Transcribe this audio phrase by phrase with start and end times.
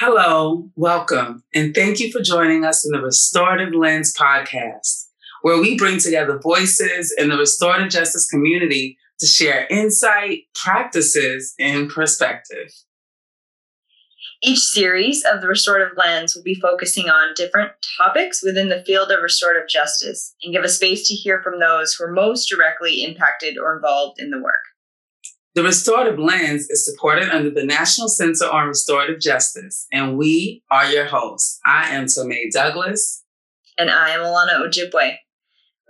[0.00, 5.06] Hello, welcome, and thank you for joining us in the Restorative Lens podcast,
[5.42, 11.90] where we bring together voices in the restorative justice community to share insight, practices, and
[11.90, 12.70] perspective.
[14.40, 19.10] Each series of the Restorative Lens will be focusing on different topics within the field
[19.10, 23.02] of restorative justice and give a space to hear from those who are most directly
[23.02, 24.62] impacted or involved in the work.
[25.58, 30.86] The Restorative Lens is supported under the National Center on Restorative Justice, and we are
[30.86, 31.58] your hosts.
[31.66, 33.24] I am LTomay Douglas.
[33.76, 35.16] And I am Alanna Ojibway.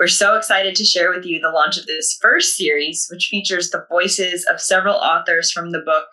[0.01, 3.69] We're so excited to share with you the launch of this first series, which features
[3.69, 6.07] the voices of several authors from the book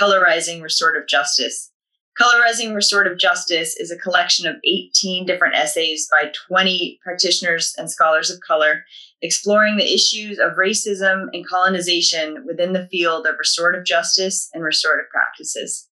[0.00, 1.72] Colorizing Restorative Justice.
[2.16, 8.30] Colorizing Restorative Justice is a collection of 18 different essays by 20 practitioners and scholars
[8.30, 8.84] of color
[9.22, 15.10] exploring the issues of racism and colonization within the field of restorative justice and restorative
[15.10, 15.88] practices.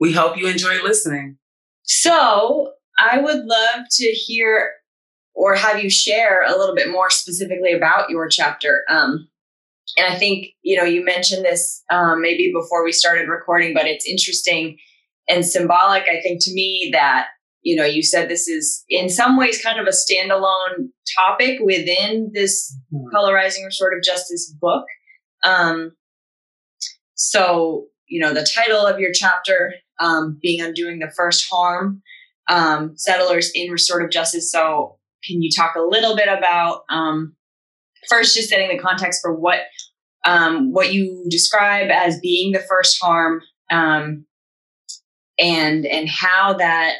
[0.00, 1.38] We hope you enjoy listening.
[1.82, 4.70] So, I would love to hear
[5.34, 8.84] or have you share a little bit more specifically about your chapter.
[8.88, 9.28] Um,
[9.98, 13.86] and I think, you know, you mentioned this um, maybe before we started recording, but
[13.86, 14.78] it's interesting
[15.28, 17.28] and symbolic, I think, to me that
[17.64, 22.30] you know, you said this is in some ways kind of a standalone topic within
[22.34, 23.06] this mm-hmm.
[23.14, 24.84] colorizing restorative justice book.
[25.44, 25.92] Um,
[27.14, 32.02] so, you know, the title of your chapter um, being undoing the first harm,
[32.50, 34.52] um, settlers in restorative justice.
[34.52, 37.34] So, can you talk a little bit about um,
[38.10, 39.60] first just setting the context for what
[40.26, 44.26] um, what you describe as being the first harm, um,
[45.38, 46.96] and and how that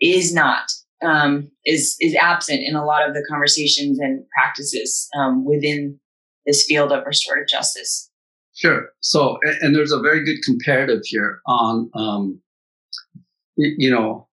[0.00, 0.70] is not
[1.02, 5.98] um, is is absent in a lot of the conversations and practices um, within
[6.46, 8.10] this field of restorative justice.
[8.54, 8.88] Sure.
[9.00, 12.40] So, and, there's a very good comparative here on, um,
[13.56, 14.26] you know,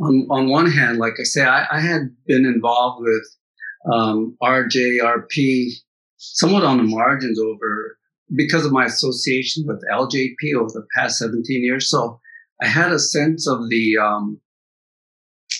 [0.00, 5.70] on on one hand, like I say, I, I had been involved with um, RJRP
[6.18, 7.98] somewhat on the margins over
[8.36, 11.90] because of my association with LJP over the past 17 years.
[11.90, 12.20] So
[12.62, 14.40] I had a sense of the um,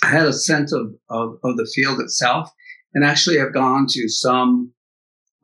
[0.06, 2.49] I had a sense of, of, of the field itself.
[2.94, 4.72] And actually, I've gone to some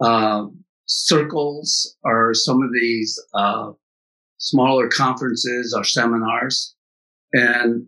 [0.00, 0.46] uh,
[0.86, 3.72] circles or some of these uh,
[4.38, 6.76] smaller conferences or seminars.
[7.32, 7.86] And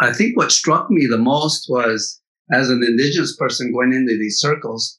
[0.00, 2.20] I think what struck me the most was
[2.52, 4.98] as an indigenous person going into these circles,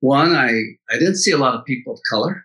[0.00, 0.50] one, I,
[0.88, 2.44] I didn't see a lot of people of color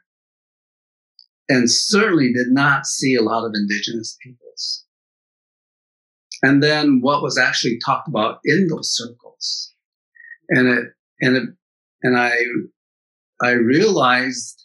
[1.47, 4.83] and certainly did not see a lot of indigenous peoples
[6.43, 9.73] and then what was actually talked about in those circles.
[10.49, 10.85] And it,
[11.21, 11.49] and it,
[12.03, 12.35] and I,
[13.41, 14.61] I realized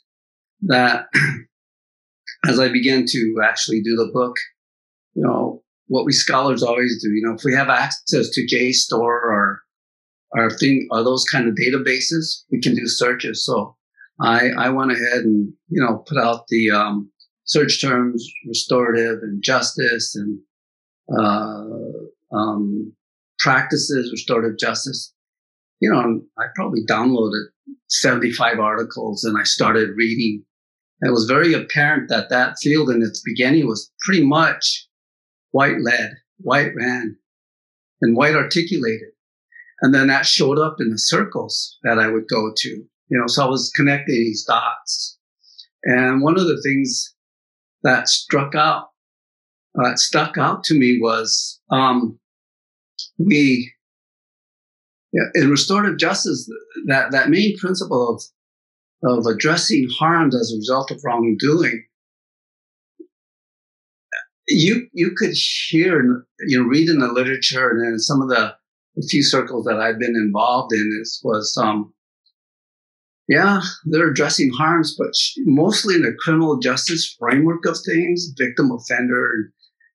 [0.63, 1.07] that
[2.49, 4.37] as I began to actually do the book,
[5.15, 8.99] you know, what we scholars always do, you know, if we have access to JSTOR
[8.99, 9.63] or,
[10.33, 13.45] or thing, or those kind of databases, we can do searches.
[13.45, 13.77] So
[14.21, 17.11] I, I went ahead and, you know, put out the, um,
[17.45, 20.39] search terms, restorative and justice and
[21.17, 21.65] uh,
[22.33, 22.93] um,
[23.39, 25.15] practices restorative justice.
[25.81, 27.45] You know, I probably downloaded
[27.89, 30.45] 75 articles and I started reading.
[31.01, 34.89] And it was very apparent that that field in its beginning was pretty much
[35.53, 37.17] white led, white ran,
[38.01, 39.09] and white articulated.
[39.81, 42.69] And then that showed up in the circles that I would go to.
[42.69, 45.19] You know, so I was connecting these dots.
[45.85, 47.15] And one of the things
[47.85, 48.89] that struck out
[49.83, 52.19] uh, stuck out to me was um,
[53.19, 53.73] we
[55.13, 56.51] yeah, in restorative justice
[56.87, 58.23] that that main principle of
[59.03, 61.85] of addressing harms as a result of wrongdoing
[64.49, 65.35] you you could
[65.69, 68.55] hear you know read in the literature and in some of the,
[68.97, 71.93] the few circles that I've been involved in is was um
[73.29, 75.13] yeah they're addressing harms but
[75.47, 79.53] mostly in the criminal justice framework of things victim offender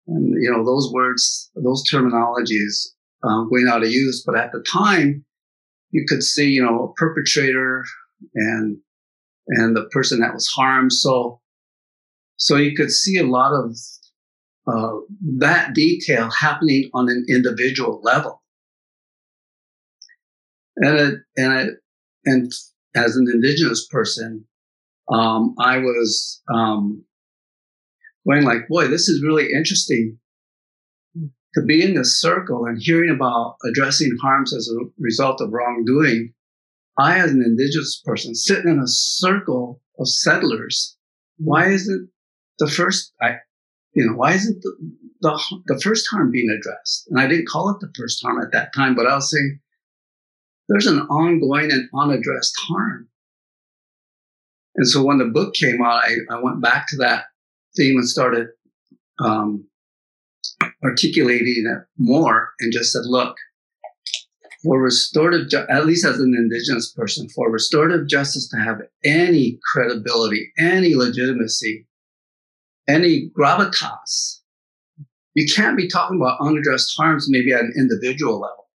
[0.07, 2.89] and you know those words, those terminologies
[3.23, 4.23] um, going out of use.
[4.25, 5.25] But at the time,
[5.91, 7.83] you could see you know a perpetrator
[8.35, 8.77] and
[9.47, 10.93] and the person that was harmed.
[10.93, 11.41] So
[12.37, 13.75] so you could see a lot of
[14.67, 14.99] uh,
[15.39, 18.41] that detail happening on an individual level.
[20.77, 21.73] And it, and it,
[22.25, 22.51] and
[22.95, 24.45] as an indigenous person,
[25.11, 27.03] um, I was um,
[28.27, 30.17] going like, boy, this is really interesting
[31.55, 36.33] to be in this circle and hearing about addressing harms as a result of wrongdoing.
[36.97, 40.95] I, as an indigenous person, sitting in a circle of settlers,
[41.37, 42.09] why isn't
[42.59, 43.13] the first?
[43.21, 43.37] I,
[43.93, 44.75] you know, why isn't the,
[45.21, 47.07] the, the first harm being addressed?
[47.09, 49.59] And I didn't call it the first harm at that time, but I was saying
[50.69, 53.09] there's an ongoing and unaddressed harm.
[54.75, 57.25] And so when the book came out, I, I went back to that
[57.77, 58.47] and started
[59.19, 59.65] um,
[60.83, 63.35] articulating it more and just said, look,
[64.63, 69.59] for restorative, ju- at least as an indigenous person, for restorative justice to have any
[69.73, 71.85] credibility, any legitimacy,
[72.87, 74.39] any gravitas,
[75.35, 78.69] you can't be talking about unaddressed harms maybe at an individual level.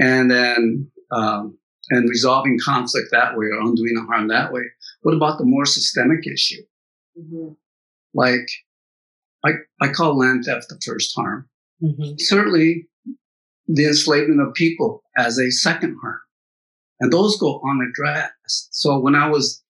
[0.00, 1.58] And then, um,
[1.90, 4.62] and resolving conflict that way or undoing the harm that way.
[5.02, 6.62] What about the more systemic issue?
[7.18, 7.52] Mm-hmm.
[8.14, 8.48] Like,
[9.44, 9.50] I,
[9.80, 11.48] I call land theft the first harm.
[11.82, 12.14] Mm-hmm.
[12.18, 12.88] Certainly,
[13.66, 16.20] the enslavement of people as a second harm.
[17.00, 18.68] And those go unaddressed.
[18.72, 19.62] So when I was,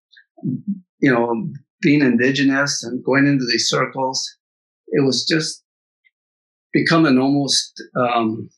[1.00, 1.50] you know,
[1.82, 4.26] being indigenous and going into these circles,
[4.88, 5.62] it was just
[6.72, 8.48] becoming almost um,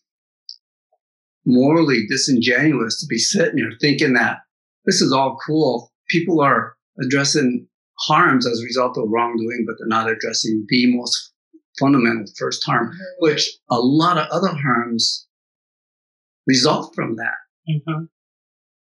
[1.45, 4.39] morally disingenuous to be sitting here thinking that
[4.85, 5.91] this is all cool.
[6.09, 7.67] People are addressing
[8.03, 11.33] harms as a result of wrongdoing, but they're not addressing the most
[11.79, 12.97] fundamental first harm, mm-hmm.
[13.19, 15.27] which a lot of other harms
[16.47, 17.35] result from that.
[17.69, 18.05] Mm-hmm.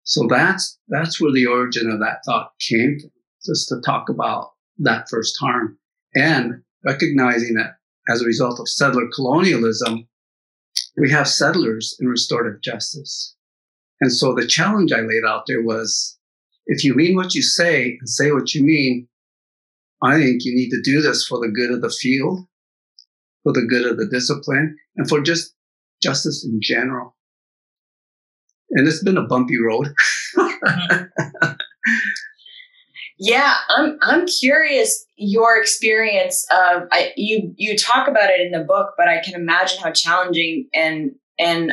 [0.04, 3.12] So that's that's where the origin of that thought came from,
[3.45, 5.77] just to talk about that first harm
[6.15, 7.77] and recognizing that
[8.09, 10.07] as a result of settler colonialism,
[10.98, 13.36] we have settlers in restorative justice.
[14.00, 16.17] And so the challenge I laid out there was
[16.68, 19.08] if you mean what you say and say what you mean,
[20.04, 22.46] I think you need to do this for the good of the field,
[23.44, 25.56] for the good of the discipline, and for just
[26.02, 27.16] justice in general.
[28.72, 29.88] And it's been a bumpy road.
[33.18, 38.66] yeah, I'm I'm curious your experience of I, you you talk about it in the
[38.66, 41.72] book, but I can imagine how challenging and and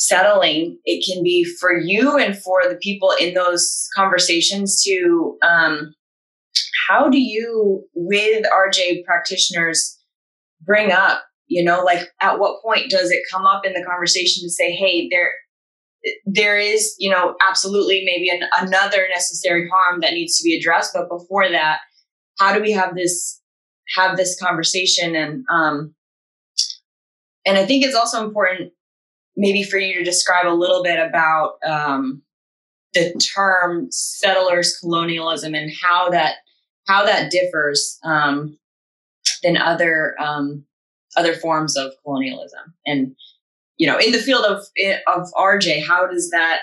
[0.00, 5.94] unsettling it can be for you and for the people in those conversations to um,
[6.88, 9.98] how do you with RJ practitioners
[10.62, 14.42] bring up you know like at what point does it come up in the conversation
[14.42, 15.30] to say hey there
[16.24, 20.92] there is you know absolutely maybe an, another necessary harm that needs to be addressed
[20.94, 21.78] but before that
[22.38, 23.38] how do we have this
[23.96, 25.16] have this conversation?
[25.16, 25.94] And um
[27.44, 28.72] and i think it's also important
[29.40, 32.22] maybe for you to describe a little bit about um
[32.92, 36.36] the term settlers colonialism and how that
[36.86, 38.56] how that differs um
[39.42, 40.64] than other um
[41.16, 42.74] other forms of colonialism.
[42.86, 43.16] And
[43.78, 44.58] you know in the field of
[45.06, 46.60] of rj how does that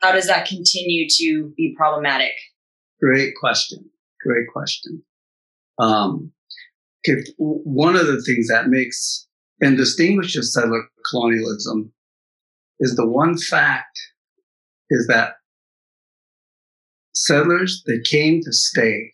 [0.00, 2.32] how does that continue to be problematic?
[3.00, 3.90] Great question.
[4.22, 5.02] Great question.
[5.78, 6.32] Um,
[7.38, 9.25] one of the things that makes
[9.60, 11.92] and distinguishes settler colonialism
[12.80, 13.98] is the one fact
[14.90, 15.34] is that
[17.14, 19.12] settlers they came to stay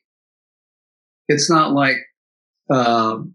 [1.29, 1.97] it's not like
[2.71, 3.35] um,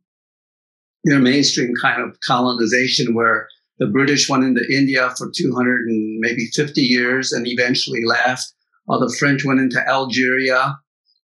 [1.04, 3.48] you know mainstream kind of colonization where
[3.80, 8.54] the British went into India for 200 and maybe 50 years and eventually left.
[8.86, 10.77] While the French went into Algeria.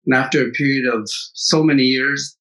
[0.06, 2.37] And after a period of so many years,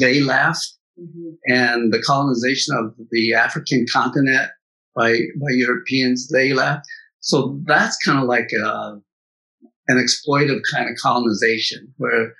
[0.00, 0.78] they left.
[1.00, 1.30] Mm-hmm.
[1.46, 4.50] And the colonization of the African continent
[4.94, 6.86] by, by Europeans, they left.
[7.20, 9.00] So that's kind of like a,
[9.88, 12.34] an exploitive kind of colonization where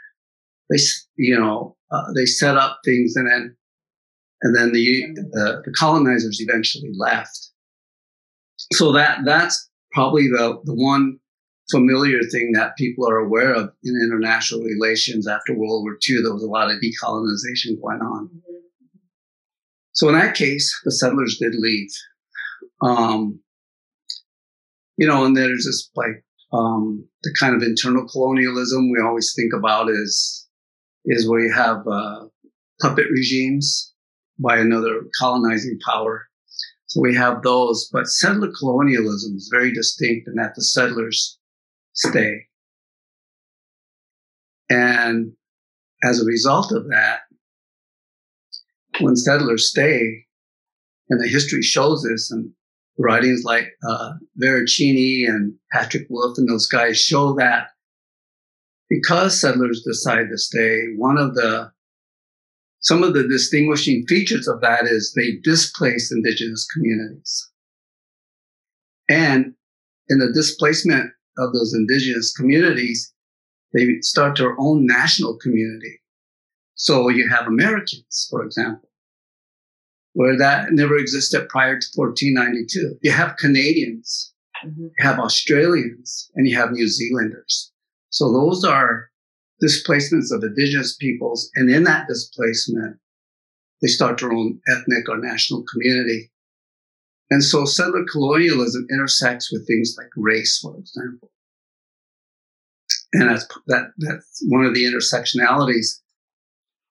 [0.71, 0.79] they,
[1.17, 3.57] you know, uh, they set up things and then
[4.43, 7.50] and then the, the, the colonizers eventually left.
[8.73, 11.19] So that that's probably the the one
[11.73, 16.23] familiar thing that people are aware of in international relations after World War II.
[16.23, 18.31] There was a lot of decolonization going on.
[19.93, 21.91] So in that case, the settlers did leave.
[22.83, 23.41] Um,
[24.97, 29.52] you know, and there's this like um, the kind of internal colonialism we always think
[29.52, 30.49] about is
[31.07, 32.26] is where you have uh,
[32.81, 33.93] puppet regimes
[34.38, 36.26] by another colonizing power.
[36.87, 41.38] So we have those, but settler colonialism is very distinct in that the settlers
[41.93, 42.47] stay.
[44.71, 45.33] And
[46.05, 47.21] as a result of that,
[49.01, 50.27] when settlers stay,
[51.09, 52.51] and the history shows this, and
[52.99, 57.69] writings like uh, Veracini and Patrick Wolfe and those guys show that
[58.89, 61.71] because settlers decide to stay, one of the
[62.81, 67.51] some of the distinguishing features of that is they displace indigenous communities.
[69.09, 69.55] And
[70.09, 73.12] in the displacement of those indigenous communities,
[73.73, 76.01] they start their own national community.
[76.75, 78.89] So you have Americans, for example,
[80.15, 82.99] where that never existed prior to 1492.
[83.03, 84.35] You have Canadians,
[84.65, 84.83] mm-hmm.
[84.83, 87.73] you have Australians, and you have New Zealanders.
[88.11, 89.11] So those are
[89.61, 91.49] displacements of indigenous peoples.
[91.55, 92.97] And in that displacement,
[93.81, 96.32] they start their own ethnic or national community.
[97.33, 101.31] And so settler colonialism intersects with things like race, for example.
[103.15, 106.01] And that's, that, that's one of the intersectionalities.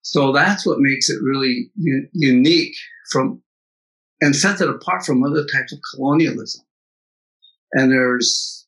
[0.02, 2.74] So that's what makes it really u- unique
[3.12, 3.44] from,
[4.20, 6.66] and sets it apart from other types of colonialism.
[7.74, 8.66] And there's,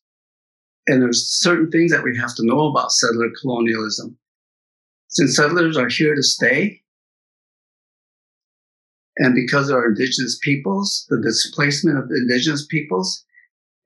[0.86, 4.16] and there's certain things that we have to know about settler colonialism.
[5.08, 6.82] Since settlers are here to stay,
[9.18, 13.24] and because they are indigenous peoples, the displacement of indigenous peoples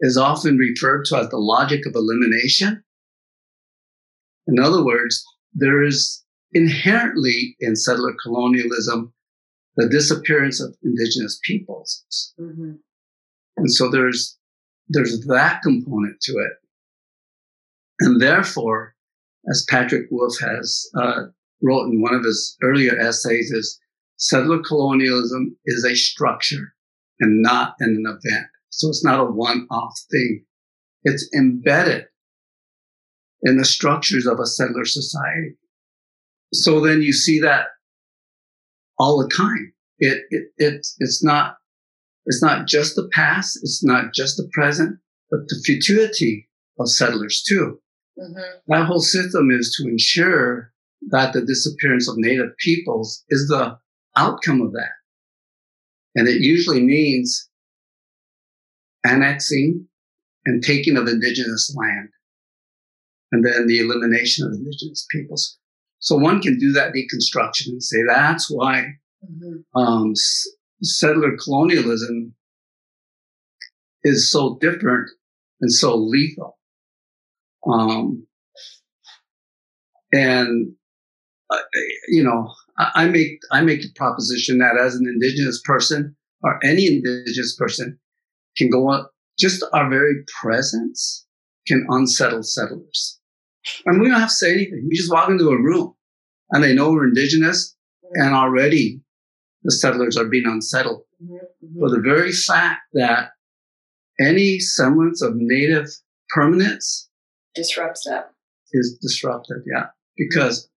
[0.01, 2.83] is often referred to as the logic of elimination.
[4.47, 9.13] In other words, there is inherently in settler colonialism
[9.77, 12.33] the disappearance of indigenous peoples.
[12.41, 12.73] Mm-hmm.
[13.59, 14.37] And so there's
[14.89, 16.53] there's that component to it.
[18.01, 18.95] And therefore,
[19.51, 21.25] as Patrick Wolfe has uh,
[21.63, 23.79] wrote in one of his earlier essays, is
[24.19, 26.75] settler colonialism is a structure
[27.21, 28.47] and not an event.
[28.71, 30.45] So it's not a one-off thing.
[31.05, 32.05] It's embedded
[33.43, 35.57] in the structures of a settler society.
[36.53, 37.67] So then you see that
[38.99, 39.73] all the time.
[39.99, 41.57] It, it, it, it's not,
[42.27, 43.59] it's not just the past.
[43.63, 44.99] It's not just the present,
[45.31, 46.49] but the futurity
[46.79, 47.81] of settlers too.
[48.19, 48.59] Mm-hmm.
[48.69, 50.73] That whole system is to ensure
[51.11, 53.79] that the disappearance of native peoples is the
[54.19, 54.91] outcome of that.
[56.15, 57.49] And it usually means
[59.05, 59.87] annexing
[60.45, 62.09] and taking of indigenous land
[63.33, 65.59] and then the elimination of indigenous peoples.
[66.01, 68.85] So one can do that deconstruction and say that's why
[69.25, 69.79] mm-hmm.
[69.79, 70.49] um, s-
[70.83, 72.35] settler colonialism
[74.05, 75.11] is so different
[75.61, 76.57] and so lethal.
[77.67, 78.27] Um,
[80.13, 80.73] and
[81.51, 81.59] uh,
[82.09, 86.87] you know, I, make I make the proposition that as an indigenous person or any
[86.87, 87.99] indigenous person
[88.57, 89.07] can go on,
[89.39, 91.27] just our very presence
[91.67, 93.19] can unsettle settlers.
[93.85, 94.87] And we don't have to say anything.
[94.89, 95.95] We just walk into a room
[96.51, 97.77] and they know we're indigenous
[98.15, 99.01] and already
[99.65, 101.03] the settlers are being unsettled.
[101.23, 101.79] Mm-hmm.
[101.81, 103.31] For the very fact that
[104.21, 105.89] any semblance of native
[106.31, 107.09] permanence
[107.55, 108.31] disrupts that
[108.73, 109.59] is disrupted.
[109.67, 109.87] Yeah.
[110.17, 110.69] Because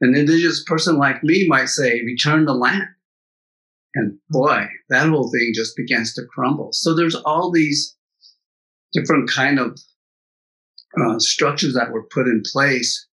[0.00, 2.88] an indigenous person like me might say, return the land.
[3.94, 6.70] And boy, that whole thing just begins to crumble.
[6.72, 7.96] So there's all these
[8.92, 9.78] different kind of
[11.00, 13.06] uh, structures that were put in place,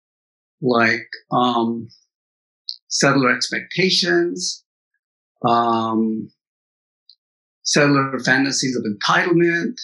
[0.61, 1.89] like um,
[2.89, 4.65] settler expectations,
[5.47, 6.31] um,
[7.63, 9.79] settler fantasies of entitlement.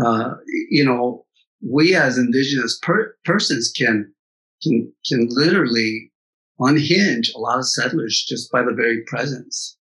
[0.00, 0.34] Uh,
[0.68, 1.24] you know,
[1.66, 4.12] we as indigenous per- persons can
[4.62, 6.12] can can literally
[6.58, 9.76] unhinge a lot of settlers just by the very presence,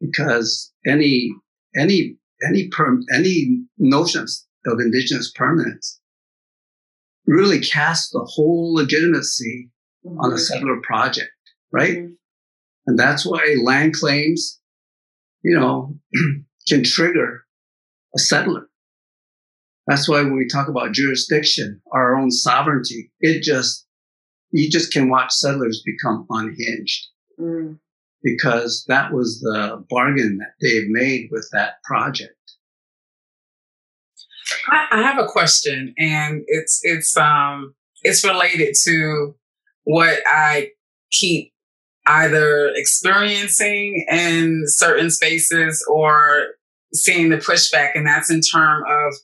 [0.00, 1.30] because any
[1.76, 6.00] any any perm any notions of indigenous permanence
[7.26, 9.70] really cast the whole legitimacy
[10.04, 10.18] mm-hmm.
[10.18, 10.42] on a mm-hmm.
[10.42, 11.30] settler project,
[11.72, 11.98] right?
[11.98, 12.12] Mm-hmm.
[12.86, 14.60] And that's why land claims,
[15.42, 15.96] you know,
[16.68, 17.44] can trigger
[18.14, 18.66] a settler.
[19.86, 23.86] That's why when we talk about jurisdiction, our own sovereignty, it just,
[24.52, 27.06] you just can watch settlers become unhinged.
[27.38, 27.78] Mm.
[28.22, 32.34] Because that was the bargain that they've made with that project.
[34.68, 39.34] I, I have a question, and it's it's um it's related to
[39.84, 40.70] what I
[41.10, 41.52] keep
[42.06, 46.48] either experiencing in certain spaces or
[46.92, 49.14] seeing the pushback, and that's in terms of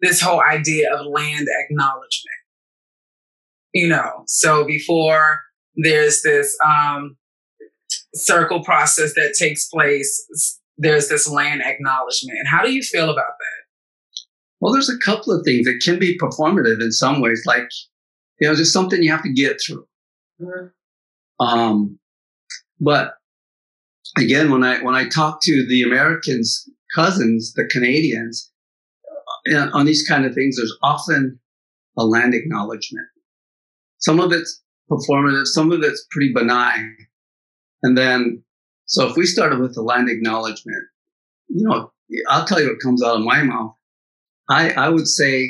[0.00, 2.41] this whole idea of land acknowledgement.
[3.72, 5.40] You know, so before
[5.76, 7.16] there's this um,
[8.14, 12.38] circle process that takes place, there's this land acknowledgement.
[12.38, 13.62] And how do you feel about that?
[14.60, 15.66] Well, there's a couple of things.
[15.66, 17.68] It can be performative in some ways, like,
[18.40, 19.86] you know, just something you have to get through.
[20.40, 21.46] Mm-hmm.
[21.46, 21.98] Um,
[22.80, 23.14] but
[24.18, 28.50] again, when I when I talk to the Americans cousins, the Canadians,
[29.52, 31.40] uh, on these kind of things, there's often
[31.98, 33.06] a land acknowledgement.
[34.02, 36.96] Some of it's performative, some of it's pretty benign.
[37.82, 38.42] And then,
[38.86, 40.84] so if we started with the land acknowledgement,
[41.48, 41.92] you know,
[42.28, 43.74] I'll tell you what comes out of my mouth.
[44.50, 45.48] I, I would say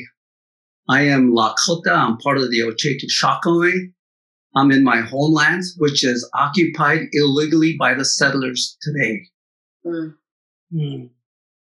[0.89, 1.91] I am Lakota.
[1.91, 3.93] I'm part of the Oceti Sakowin.
[4.55, 9.23] I'm in my homelands, which is occupied illegally by the settlers today.
[9.87, 10.15] Mm.
[10.75, 11.11] Mm.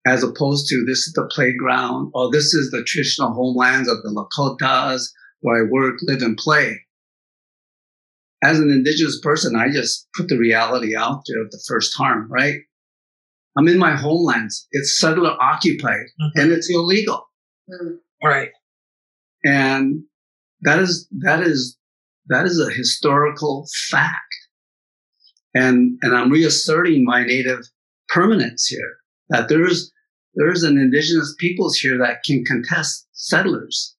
[0.05, 4.11] As opposed to this is the playground, or this is the traditional homelands of the
[4.11, 5.05] Lakotas
[5.43, 6.81] where I work, live, and play.
[8.43, 12.29] As an indigenous person, I just put the reality out there of the first harm,
[12.31, 12.61] right?
[13.57, 14.67] I'm in my homelands.
[14.73, 16.41] It's settler occupied mm-hmm.
[16.41, 17.29] and it's illegal.
[17.71, 17.99] Mm.
[18.25, 18.51] Right.
[19.45, 20.05] And
[20.63, 21.77] that is, that is,
[22.27, 24.35] that is a historical fact.
[25.55, 27.61] And, and I'm reasserting my native
[28.09, 28.97] permanence here
[29.29, 29.93] that there's,
[30.35, 33.95] there's an indigenous peoples here that can contest settlers.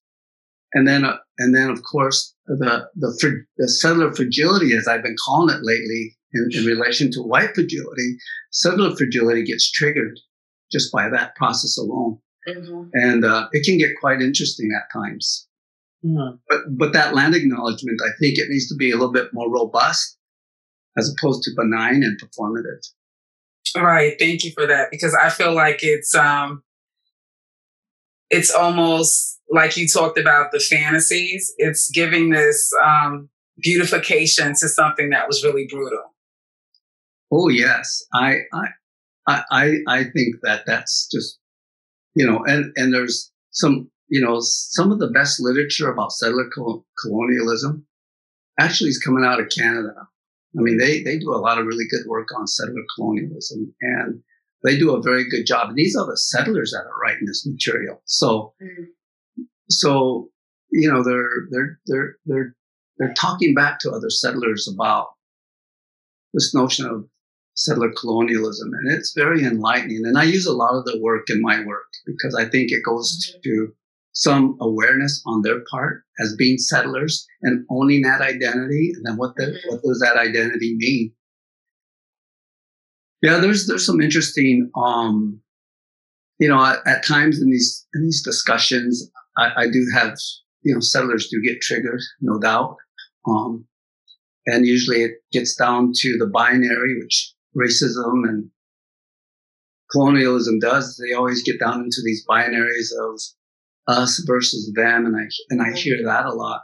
[0.72, 5.16] And then, uh, and then of course, the, the, the settler fragility, as I've been
[5.24, 8.16] calling it lately, in, in relation to white fragility,
[8.50, 10.18] settler fragility gets triggered
[10.70, 12.18] just by that process alone.
[12.48, 12.90] Mm-hmm.
[12.92, 15.48] And uh, it can get quite interesting at times.
[16.04, 16.36] Mm-hmm.
[16.48, 19.50] But but that land acknowledgement, I think it needs to be a little bit more
[19.50, 20.18] robust
[20.98, 22.86] as opposed to benign and performative.
[23.76, 26.62] All right, thank you for that because I feel like it's um
[28.30, 31.52] it's almost like you talked about the fantasies.
[31.58, 33.28] It's giving this um
[33.58, 36.14] beautification to something that was really brutal.
[37.32, 41.38] Oh yes, I I I I think that that's just
[42.14, 46.48] you know, and and there's some you know some of the best literature about settler
[47.00, 47.86] colonialism
[48.58, 49.94] actually is coming out of Canada.
[50.56, 54.22] I mean, they they do a lot of really good work on settler colonialism, and
[54.64, 55.68] they do a very good job.
[55.68, 58.02] And these are the settlers that are writing this material.
[58.06, 59.42] So, mm-hmm.
[59.68, 60.30] so
[60.70, 62.56] you know, they're they're they're they're
[62.98, 65.08] they're talking back to other settlers about
[66.32, 67.06] this notion of
[67.54, 68.70] settler colonialism.
[68.72, 70.02] And it's very enlightening.
[70.04, 72.84] And I use a lot of the work in my work because I think it
[72.84, 73.40] goes mm-hmm.
[73.44, 73.74] to
[74.12, 79.34] some awareness on their part as being settlers and owning that identity and then what
[79.36, 79.68] the, mm-hmm.
[79.68, 81.12] what does that identity mean.
[83.22, 85.40] Yeah, there's there's some interesting um
[86.38, 90.16] you know at, at times in these in these discussions I, I do have
[90.62, 92.76] you know settlers do get triggered, no doubt.
[93.26, 93.66] Um
[94.46, 98.50] and usually it gets down to the binary, which racism and
[99.90, 101.00] colonialism does.
[101.02, 103.20] They always get down into these binaries of
[103.86, 106.62] us versus them, and I and I hear that a lot.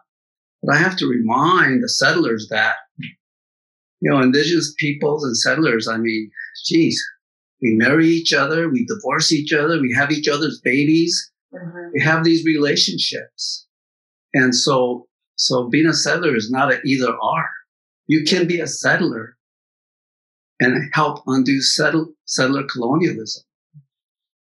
[0.62, 5.88] But I have to remind the settlers that you know indigenous peoples and settlers.
[5.88, 6.30] I mean,
[6.64, 7.02] geez,
[7.62, 11.90] we marry each other, we divorce each other, we have each other's babies, mm-hmm.
[11.92, 13.66] we have these relationships,
[14.34, 15.08] and so
[15.40, 17.50] so being a settler is not an either or.
[18.08, 19.38] You can be a settler
[20.60, 23.42] and help undo settle, settler colonialism.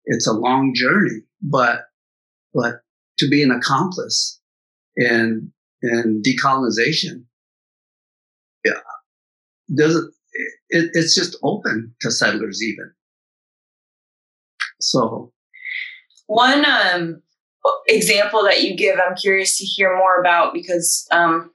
[0.07, 1.83] It's a long journey, but,
[2.55, 2.81] but
[3.19, 4.41] to be an accomplice
[4.97, 7.25] in, in decolonization,
[8.65, 8.81] yeah,
[9.77, 10.15] doesn't,
[10.71, 12.91] it, it's just open to settlers even.
[14.81, 15.33] So
[16.27, 17.23] one, um,
[17.87, 21.51] example that you give, I'm curious to hear more about because, um,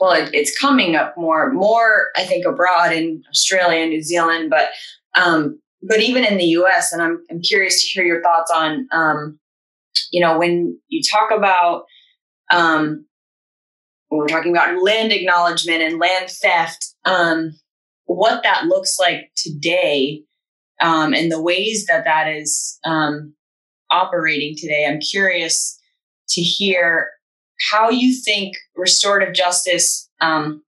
[0.00, 4.68] well, it, it's coming up more, more I think abroad in Australia, New Zealand, but
[5.14, 6.92] um, but even in the U.S.
[6.92, 9.38] And I'm I'm curious to hear your thoughts on, um,
[10.10, 11.84] you know, when you talk about
[12.52, 13.06] um,
[14.08, 17.52] when we're talking about land acknowledgement and land theft, um,
[18.08, 20.22] what that looks like today,
[20.80, 23.34] um, and the ways that that is um,
[23.90, 24.86] operating today.
[24.88, 25.78] I'm curious
[26.30, 27.10] to hear
[27.70, 30.62] how you think restorative justice um,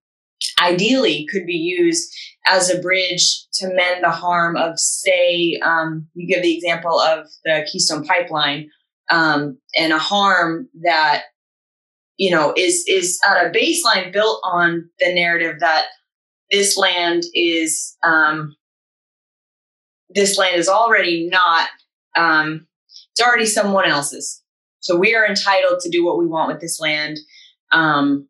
[0.61, 2.13] ideally could be used
[2.47, 7.27] as a bridge to mend the harm of, say, um, you give the example of
[7.43, 8.69] the Keystone Pipeline
[9.09, 11.23] um, and a harm that
[12.17, 15.85] you know is is at a baseline built on the narrative that
[16.51, 18.55] this land is um,
[20.09, 21.69] this land is already not
[22.15, 22.67] um,
[23.11, 24.41] it's already someone else's
[24.81, 27.19] so we are entitled to do what we want with this land,
[27.71, 28.27] um,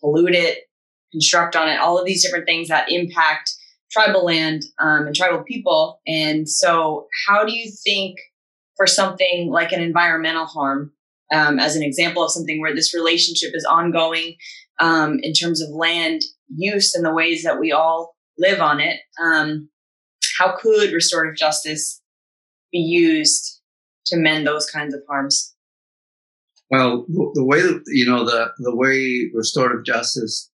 [0.00, 0.68] pollute it,
[1.12, 3.54] construct on it, all of these different things that impact
[3.90, 6.00] tribal land um, and tribal people.
[6.06, 8.18] And so, how do you think
[8.76, 10.92] for something like an environmental harm,
[11.32, 14.36] um, as an example of something where this relationship is ongoing
[14.80, 16.22] um, in terms of land
[16.56, 19.68] use and the ways that we all live on it, um,
[20.38, 22.00] how could restorative justice
[22.72, 23.60] be used
[24.06, 25.54] to mend those kinds of harms?
[26.70, 30.50] Well, the way you know the the way restorative justice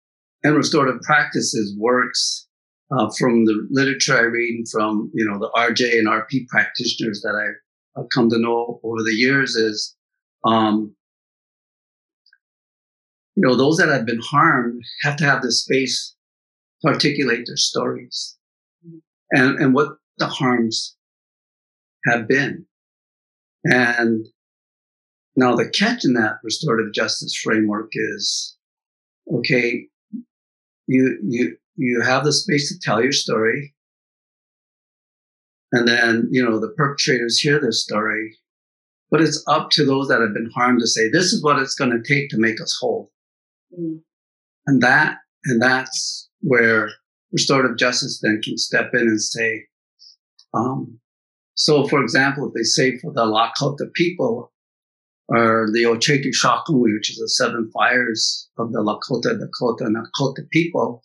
[0.45, 2.47] and restorative practices works
[2.93, 7.21] uh, from the literature I read and from you know the RJ and RP practitioners
[7.23, 9.97] that I've come to know over the years is
[10.45, 10.95] um,
[13.37, 16.15] you know, those that have been harmed have to have the space
[16.83, 18.37] to articulate their stories
[19.33, 20.97] and, and what the harms
[22.07, 22.67] have been.
[23.65, 24.27] And
[25.37, 28.57] now the catch in that restorative justice framework is,
[29.33, 29.89] okay,
[30.87, 33.75] you, you, you have the space to tell your story.
[35.73, 38.37] And then, you know, the perpetrators hear their story,
[39.11, 41.75] but it's up to those that have been harmed to say, this is what it's
[41.75, 43.11] going to take to make us whole.
[44.67, 46.91] And that, and that's where
[47.33, 49.65] restorative justice then can step in and say,
[50.55, 50.99] um,
[51.55, 54.53] so for example, if they say for the Lakota people,
[55.29, 60.49] or the Oceti Sakowin, which is the seven fires of the Lakota, Dakota, and Nakota
[60.51, 61.03] people,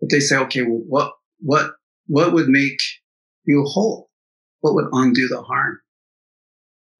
[0.00, 1.72] if they say, okay, well, what, what,
[2.06, 2.78] what would make
[3.44, 4.10] you whole?
[4.60, 5.78] What would undo the harm?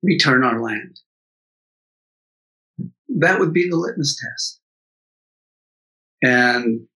[0.02, 0.98] Return our land.
[3.18, 4.61] That would be the litmus test.
[6.22, 6.86] And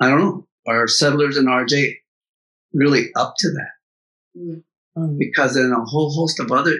[0.00, 1.94] I don't know, are settlers in RJ
[2.72, 4.38] really up to that?
[4.38, 5.18] Mm-hmm.
[5.18, 6.76] Because then a whole host of other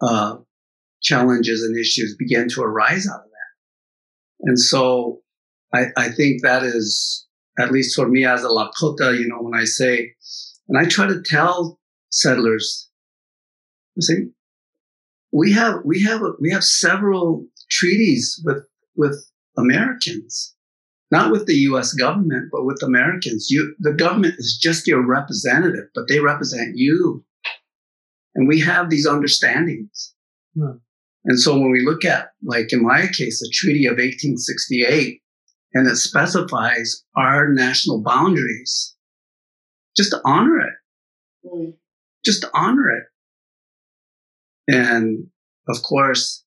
[0.00, 0.36] uh,
[1.02, 4.48] challenges and issues began to arise out of that.
[4.48, 5.22] And so
[5.72, 7.26] I, I think that is,
[7.58, 10.12] at least for me as a Lakota, you know, when I say,
[10.68, 11.78] and I try to tell
[12.10, 12.90] settlers,
[13.96, 14.14] I say,
[15.32, 18.64] we have, we have, a, we have several treaties with,
[18.96, 19.24] with
[19.56, 20.54] Americans,
[21.10, 21.92] not with the U.S.
[21.92, 23.48] government, but with Americans.
[23.50, 27.24] You, the government is just your representative, but they represent you.
[28.34, 30.14] And we have these understandings.
[30.56, 30.78] Hmm.
[31.24, 35.20] And so when we look at, like in my case, the Treaty of 1868,
[35.72, 38.94] and it specifies our national boundaries,
[39.96, 40.74] just to honor it.
[41.44, 41.74] Mm.
[42.24, 43.04] Just to honor it.
[44.68, 45.26] And
[45.68, 46.43] of course,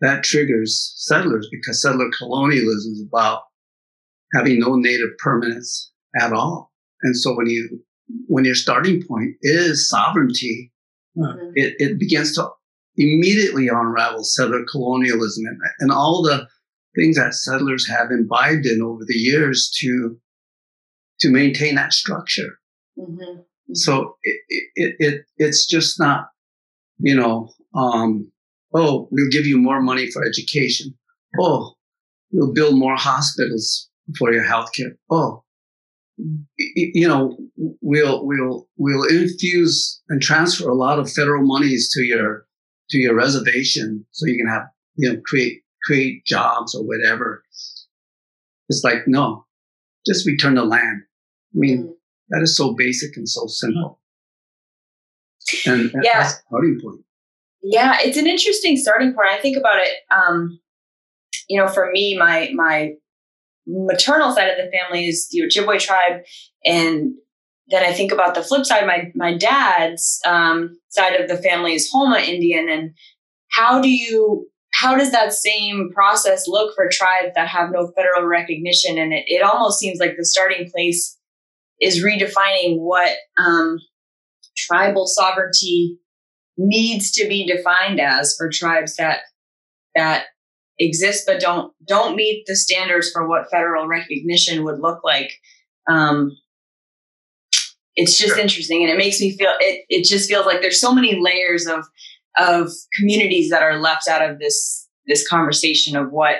[0.00, 3.42] that triggers settlers because settler colonialism is about
[4.34, 6.72] having no native permanence at all.
[7.02, 7.80] And so when you,
[8.26, 10.72] when your starting point is sovereignty,
[11.16, 11.52] mm-hmm.
[11.54, 12.48] it, it begins to
[12.96, 16.46] immediately unravel settler colonialism and, and all the
[16.94, 20.18] things that settlers have imbibed in over the years to,
[21.20, 22.58] to maintain that structure.
[22.98, 23.42] Mm-hmm.
[23.74, 24.40] So it,
[24.76, 26.28] it, it, it's just not,
[26.98, 28.30] you know, um,
[28.74, 30.94] Oh, we'll give you more money for education.
[31.40, 31.74] Oh,
[32.32, 34.96] we'll build more hospitals for your healthcare.
[35.10, 35.44] Oh,
[36.56, 37.36] you know,
[37.80, 42.46] we'll we'll we'll infuse and transfer a lot of federal monies to your
[42.90, 44.62] to your reservation so you can have
[44.96, 47.42] you know create create jobs or whatever.
[48.68, 49.46] It's like no,
[50.06, 51.02] just return the land.
[51.54, 51.92] I mean, mm.
[52.30, 54.00] that is so basic and so simple.
[55.66, 56.18] And yeah.
[56.18, 57.05] that's the starting point.
[57.68, 59.28] Yeah, it's an interesting starting point.
[59.28, 59.90] I think about it.
[60.14, 60.60] Um,
[61.48, 62.92] you know, for me, my my
[63.66, 66.22] maternal side of the family is the Ojibwe tribe,
[66.64, 67.14] and
[67.68, 68.86] then I think about the flip side.
[68.86, 72.92] My my dad's um, side of the family is Houma Indian, and
[73.50, 78.26] how do you how does that same process look for tribes that have no federal
[78.26, 78.96] recognition?
[78.96, 81.18] And it, it almost seems like the starting place
[81.80, 83.78] is redefining what um,
[84.56, 85.98] tribal sovereignty
[86.56, 89.20] needs to be defined as for tribes that
[89.94, 90.26] that
[90.78, 95.32] exist but don't don't meet the standards for what federal recognition would look like
[95.88, 96.36] um,
[97.94, 98.38] it's just sure.
[98.38, 101.66] interesting and it makes me feel it it just feels like there's so many layers
[101.66, 101.86] of
[102.38, 106.36] of communities that are left out of this this conversation of what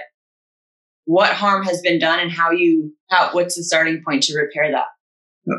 [1.07, 4.71] what harm has been done and how you how what's the starting point to repair
[4.71, 4.87] that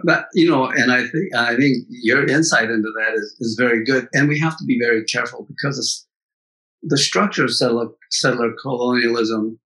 [0.03, 3.83] but you know, and I think I think your insight into that is, is very
[3.83, 6.05] good, and we have to be very careful because
[6.83, 9.59] the structure of settler, settler colonialism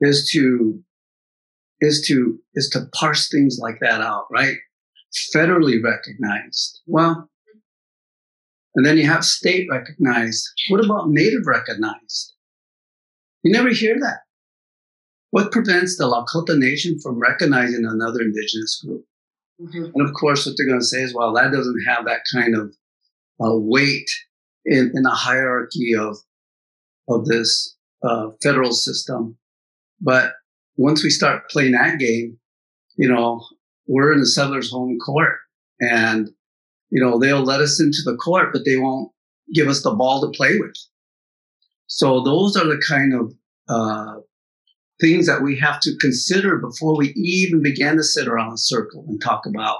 [0.00, 0.82] is to
[1.80, 4.56] is to is to parse things like that out, right?
[5.34, 6.80] Federally recognized.
[6.86, 7.30] Well,
[8.74, 10.46] and then you have state recognized.
[10.68, 12.34] What about native recognized?
[13.42, 14.18] You never hear that.
[15.30, 19.04] What prevents the Lakota Nation from recognizing another indigenous group?
[19.60, 19.90] Mm-hmm.
[19.94, 22.54] And of course, what they're going to say is, well, that doesn't have that kind
[22.54, 22.74] of
[23.40, 24.08] uh, weight
[24.64, 26.16] in, in a hierarchy of
[27.08, 29.36] of this uh, federal system.
[30.00, 30.32] But
[30.76, 32.38] once we start playing that game,
[32.96, 33.44] you know,
[33.86, 35.36] we're in the settler's home court,
[35.80, 36.28] and
[36.90, 39.10] you know they'll let us into the court, but they won't
[39.54, 40.74] give us the ball to play with.
[41.86, 43.32] So those are the kind of
[43.68, 44.20] uh,
[45.00, 49.04] things that we have to consider before we even begin to sit around a circle
[49.08, 49.78] and talk about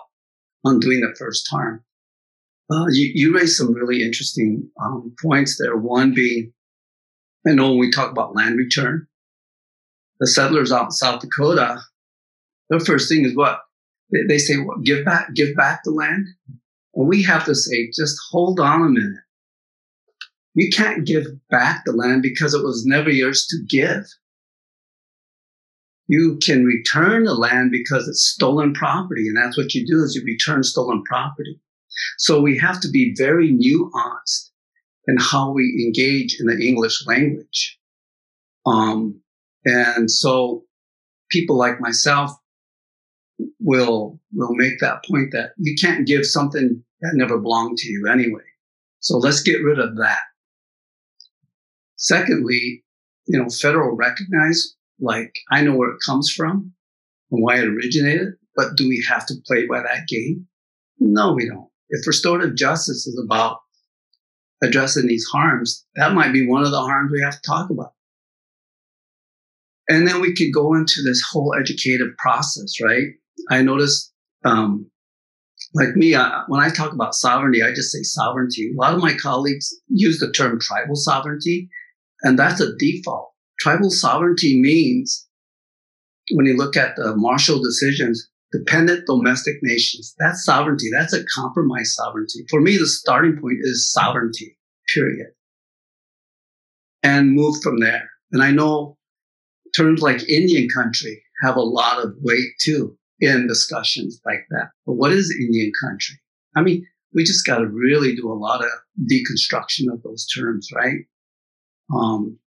[0.64, 1.82] undoing the first harm.
[2.70, 5.76] Uh, you, you raised some really interesting um, points there.
[5.76, 6.52] One being
[7.46, 9.06] I know when we talk about land return,
[10.20, 11.80] the settlers out in South Dakota,
[12.68, 13.60] their first thing is what?
[14.10, 16.26] They, they say, what, give back, give back the land.
[16.94, 19.22] And we have to say, just hold on a minute.
[20.54, 24.04] You can't give back the land because it was never yours to give.
[26.08, 29.28] You can return the land because it's stolen property.
[29.28, 31.60] And that's what you do is you return stolen property.
[32.16, 34.50] So we have to be very nuanced
[35.06, 37.78] in how we engage in the English language.
[38.66, 39.20] Um,
[39.64, 40.64] and so
[41.30, 42.32] people like myself
[43.60, 48.08] will, will make that point that you can't give something that never belonged to you
[48.10, 48.42] anyway.
[49.00, 50.18] So let's get rid of that.
[51.96, 52.84] Secondly,
[53.26, 56.72] you know, federal recognize, like I know where it comes from
[57.30, 60.46] and why it originated, but do we have to play by that game?
[60.98, 61.68] No, we don't.
[61.90, 63.58] If restorative justice is about
[64.62, 67.92] addressing these harms, that might be one of the harms we have to talk about.
[69.88, 73.06] And then we could go into this whole educative process, right?
[73.50, 74.12] I noticed,
[74.44, 74.90] um,
[75.74, 78.70] like me, uh, when I talk about sovereignty, I just say sovereignty.
[78.70, 81.70] A lot of my colleagues use the term tribal sovereignty,
[82.22, 83.32] and that's a default.
[83.58, 85.26] Tribal sovereignty means,
[86.32, 90.14] when you look at the Marshall decisions, dependent domestic nations.
[90.18, 90.88] That's sovereignty.
[90.92, 92.44] That's a compromise sovereignty.
[92.48, 94.56] For me, the starting point is sovereignty,
[94.94, 95.28] period.
[97.02, 98.08] And move from there.
[98.32, 98.96] And I know
[99.76, 104.70] terms like Indian country have a lot of weight too in discussions like that.
[104.86, 106.16] But what is Indian country?
[106.56, 108.70] I mean, we just got to really do a lot of
[109.10, 111.04] deconstruction of those terms, right?
[111.94, 112.38] Um,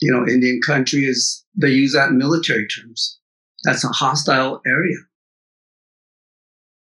[0.00, 3.18] you know, Indian country is, they use that in military terms.
[3.64, 4.96] That's a hostile area.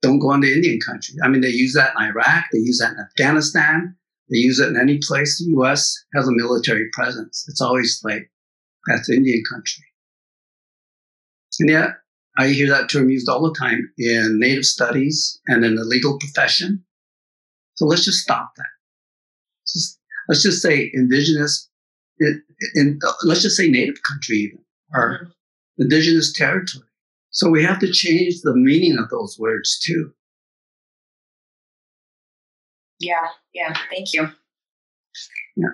[0.02, 1.16] Don't go into Indian country.
[1.24, 2.46] I mean, they use that in Iraq.
[2.52, 3.96] They use that in Afghanistan.
[4.30, 5.96] They use it in any place the U.S.
[6.16, 7.46] has a military presence.
[7.48, 8.30] It's always like,
[8.88, 9.84] that's Indian country.
[11.60, 11.90] And yet,
[12.38, 16.18] I hear that term used all the time in Native studies and in the legal
[16.18, 16.84] profession.
[17.76, 18.66] So let's just stop that.
[19.68, 21.70] Just, let's just say indigenous,
[22.20, 22.44] in,
[22.76, 24.60] in, let's just say Native country even,
[24.94, 25.30] or mm-hmm
[25.78, 26.86] indigenous territory.
[27.32, 30.14] So we have to change the meaning of those words too.
[33.00, 34.30] Yeah, yeah, thank you.
[35.56, 35.70] Yeah.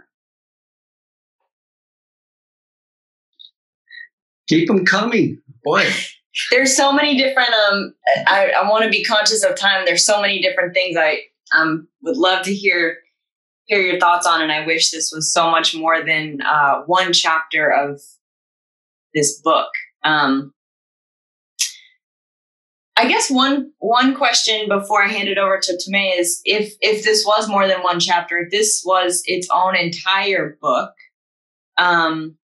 [4.47, 5.41] Keep them coming.
[5.63, 5.85] Boy.
[6.51, 7.93] There's so many different um
[8.27, 9.83] I, I want to be conscious of time.
[9.85, 11.19] There's so many different things I
[11.55, 12.99] um would love to hear
[13.69, 17.13] hear your thoughts on and I wish this was so much more than uh one
[17.13, 18.01] chapter of
[19.13, 19.69] this book.
[20.03, 20.53] Um,
[22.97, 27.05] I guess one one question before I hand it over to LTomay is if if
[27.05, 30.91] this was more than one chapter, if this was its own entire book,
[31.77, 32.37] um,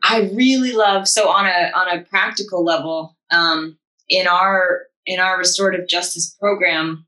[0.00, 3.76] I really love so on a on a practical level um,
[4.08, 7.04] in our in our restorative justice program,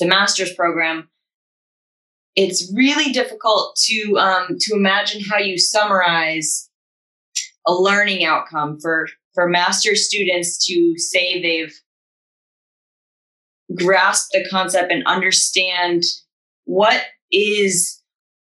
[0.00, 1.08] the master's program,
[2.34, 6.68] it's really difficult to um, to imagine how you summarize
[7.66, 11.74] a learning outcome for for master students to say they've
[13.76, 16.02] grasped the concept and understand
[16.64, 18.02] what is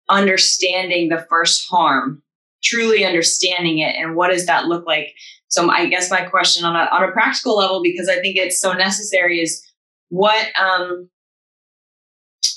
[0.09, 2.21] understanding the first harm
[2.63, 5.13] truly understanding it and what does that look like?
[5.49, 8.59] So i guess my question on a, on a practical level because i think it's
[8.59, 9.65] so necessary is
[10.09, 11.09] what um,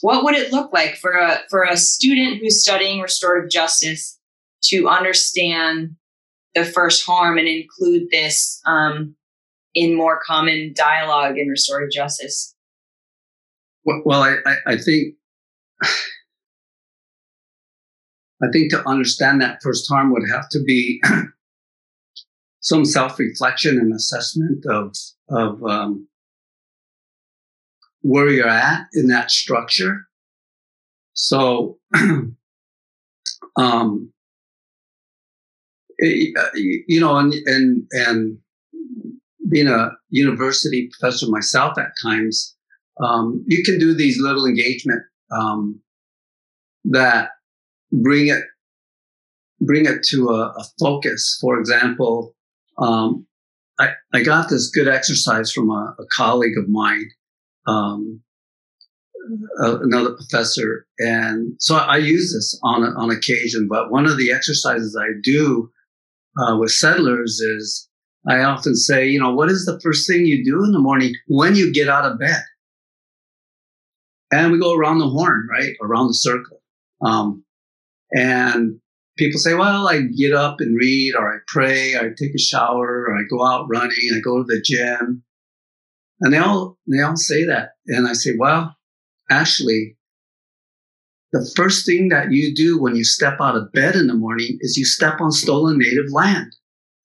[0.01, 4.19] what would it look like for a for a student who's studying restorative justice
[4.65, 5.97] to understand
[6.55, 9.15] the first harm and include this um,
[9.75, 12.55] in more common dialogue in restorative justice?
[13.85, 14.37] Well, I,
[14.67, 15.15] I, think
[15.83, 15.87] I
[18.53, 21.03] think to understand that first harm would have to be
[22.61, 24.95] some self-reflection and assessment of
[25.31, 26.09] of um,
[28.03, 30.07] where you're at in that structure.
[31.13, 31.79] So,
[33.57, 34.13] um,
[35.99, 38.39] it, uh, you know, and, and, and
[39.51, 42.57] being a university professor myself at times,
[43.03, 45.81] um, you can do these little engagement, um,
[46.85, 47.31] that
[47.93, 48.43] bring it,
[49.61, 51.37] bring it to a, a focus.
[51.41, 52.35] For example,
[52.79, 53.27] um,
[53.79, 57.11] I, I got this good exercise from a, a colleague of mine
[57.71, 58.21] um,
[59.59, 60.87] another professor.
[60.99, 65.71] And so I use this on, on occasion, but one of the exercises I do
[66.39, 67.89] uh, with settlers is
[68.29, 71.15] I often say, you know, what is the first thing you do in the morning
[71.27, 72.43] when you get out of bed?
[74.31, 75.75] and we go around the horn, right?
[75.83, 76.61] Around the circle.
[77.05, 77.45] Um,
[78.13, 78.81] and
[79.17, 82.39] people say, well, I get up and read, or I pray, or I take a
[82.39, 85.23] shower, or I go out running, I go to the gym.
[86.21, 87.71] And they all, they all say that.
[87.87, 88.77] And I say, well,
[89.31, 89.97] actually,
[91.33, 94.59] the first thing that you do when you step out of bed in the morning
[94.61, 96.55] is you step on stolen native land.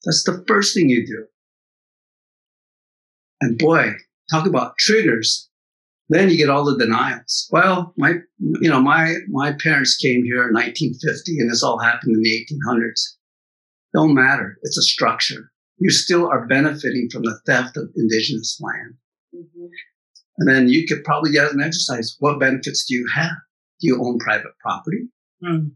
[0.04, 1.26] That's the first thing you do.
[3.42, 3.92] And boy,
[4.32, 5.50] talk about triggers.
[6.10, 7.48] Then you get all the denials.
[7.52, 12.16] Well, my, you know, my, my parents came here in 1950 and this all happened
[12.16, 13.16] in the 1800s.
[13.94, 14.58] Don't matter.
[14.62, 15.52] It's a structure.
[15.78, 18.96] You still are benefiting from the theft of indigenous land.
[19.36, 19.66] Mm-hmm.
[20.38, 22.16] And then you could probably get an exercise.
[22.20, 23.32] What benefits do you have?
[23.80, 25.08] Do you own private property?
[25.44, 25.72] Mm.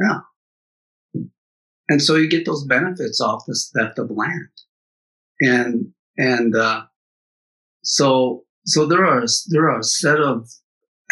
[0.00, 0.20] Yeah.
[1.88, 4.48] And so you get those benefits off this theft of land.
[5.40, 6.82] And, and, uh,
[7.86, 10.50] so so there are there are a set of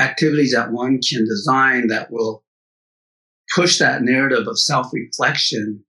[0.01, 2.43] activities that one can design that will
[3.55, 5.85] push that narrative of self-reflection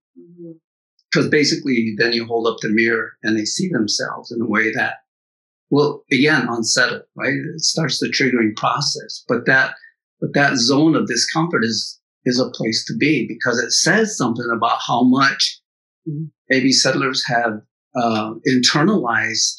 [1.10, 1.30] because mm-hmm.
[1.32, 4.98] basically then you hold up the mirror and they see themselves in a way that
[5.69, 9.73] will again unsettle right it starts the triggering process but that
[10.19, 14.49] but that zone of discomfort is is a place to be because it says something
[14.56, 15.60] about how much
[16.49, 17.62] maybe settlers have
[17.95, 19.56] uh, internalized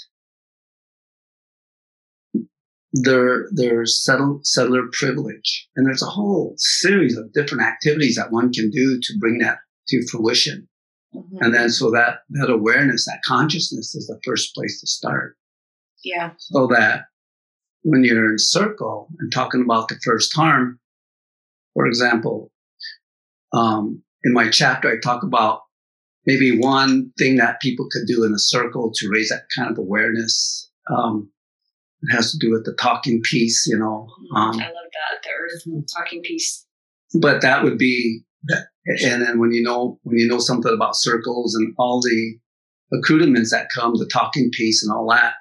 [2.93, 5.69] their their settle, settler privilege.
[5.77, 9.59] And there's a whole series of different activities that one can do to bring that
[9.89, 10.69] to fruition.
[11.15, 11.37] Mm-hmm.
[11.41, 15.37] And then so that that awareness, that consciousness is the first place to start.
[16.07, 16.31] Yeah.
[16.39, 17.07] So that
[17.83, 20.79] when you're in circle and talking about the first harm,
[21.75, 22.53] for example,
[23.53, 25.63] um, in my chapter, I talk about
[26.25, 29.79] maybe one thing that people could do in a circle to raise that kind of
[29.79, 30.71] awareness.
[30.97, 31.29] Um,
[32.03, 34.07] it has to do with the talking piece, you know.
[34.37, 36.65] Um, I love that the earth talking piece.
[37.21, 38.23] But that would be,
[38.87, 42.39] and then when you know when you know something about circles and all the
[42.93, 45.35] accoutrements that come, the talking piece and all that,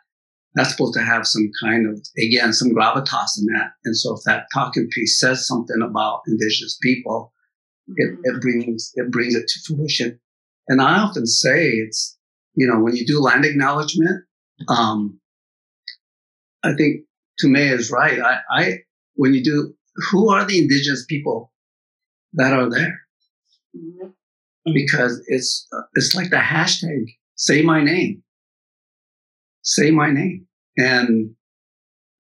[0.55, 3.71] that's supposed to have some kind of again some gravitas in that.
[3.83, 7.33] And so if that talking piece says something about indigenous people,
[7.89, 8.23] mm-hmm.
[8.23, 10.19] it, it brings it brings it to fruition.
[10.67, 12.17] And I often say it's
[12.55, 14.23] you know when you do land acknowledgement.
[14.69, 15.19] Um,
[16.65, 17.01] I think
[17.41, 18.19] Tumay is right.
[18.19, 18.77] I, I,
[19.15, 19.73] when you do,
[20.11, 21.51] who are the indigenous people
[22.33, 23.01] that are there?
[23.77, 24.73] Mm-hmm.
[24.73, 28.23] Because it's, it's like the hashtag, say my name.
[29.65, 30.47] Say my name.
[30.77, 31.35] And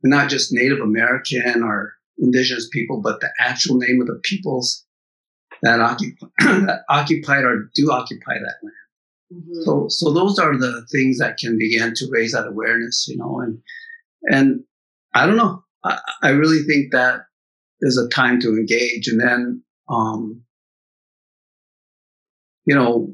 [0.03, 4.85] not just Native American or indigenous people, but the actual name of the peoples
[5.61, 8.75] that occupy, that occupied or do occupy that land.
[9.33, 9.63] Mm-hmm.
[9.63, 13.39] So, so those are the things that can begin to raise that awareness, you know,
[13.39, 13.59] and,
[14.23, 14.63] and
[15.13, 15.63] I don't know.
[15.83, 17.21] I, I really think that
[17.81, 19.07] is a time to engage.
[19.07, 20.41] And then, um,
[22.65, 23.13] you know,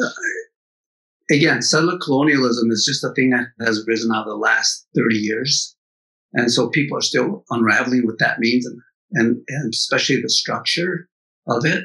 [0.00, 0.10] uh,
[1.32, 5.16] again, settler colonialism is just a thing that has risen out of the last 30
[5.16, 5.76] years.
[6.34, 8.78] And so people are still unraveling what that means and,
[9.12, 11.08] and, and especially the structure
[11.46, 11.84] of it.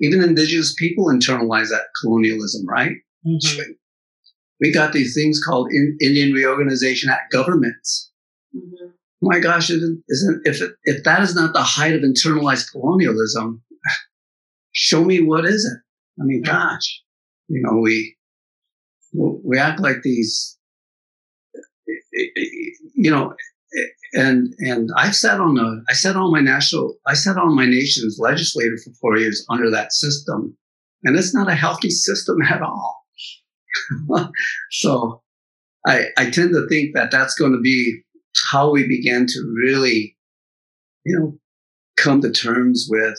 [0.00, 2.96] Even indigenous people internalize that colonialism, right?
[3.26, 3.72] Mm-hmm
[4.60, 8.10] we got these things called in, Indian Reorganization Act governments.
[8.54, 8.90] Mm-hmm.
[9.22, 13.62] My gosh, isn't, isn't if it, if that is not the height of internalized colonialism,
[14.72, 16.22] show me what is it?
[16.22, 17.02] I mean, gosh,
[17.48, 18.15] you know, we
[19.16, 20.58] we act like these,
[22.94, 23.34] you know,
[24.14, 27.66] and and I've sat on the I sat on my national I sat on my
[27.66, 30.56] nation's legislator for four years under that system,
[31.04, 33.04] and it's not a healthy system at all.
[34.70, 35.22] so
[35.86, 38.02] I, I tend to think that that's going to be
[38.50, 40.16] how we begin to really,
[41.04, 41.38] you know,
[41.96, 43.18] come to terms with